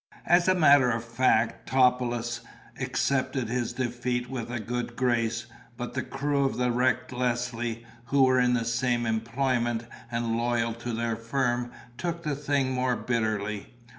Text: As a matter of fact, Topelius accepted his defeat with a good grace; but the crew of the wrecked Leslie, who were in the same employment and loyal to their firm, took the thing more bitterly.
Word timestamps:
As 0.25 0.47
a 0.47 0.55
matter 0.55 0.89
of 0.89 1.03
fact, 1.05 1.69
Topelius 1.69 2.39
accepted 2.79 3.49
his 3.49 3.73
defeat 3.73 4.31
with 4.31 4.49
a 4.49 4.59
good 4.59 4.95
grace; 4.95 5.45
but 5.77 5.93
the 5.93 6.01
crew 6.01 6.43
of 6.43 6.57
the 6.57 6.71
wrecked 6.71 7.13
Leslie, 7.13 7.85
who 8.05 8.23
were 8.23 8.39
in 8.39 8.55
the 8.55 8.65
same 8.65 9.05
employment 9.05 9.85
and 10.09 10.35
loyal 10.35 10.73
to 10.73 10.91
their 10.93 11.15
firm, 11.15 11.69
took 11.99 12.23
the 12.23 12.35
thing 12.35 12.71
more 12.73 12.95
bitterly. 12.95 13.75